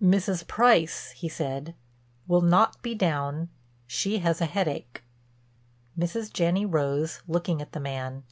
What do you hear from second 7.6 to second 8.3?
at the man.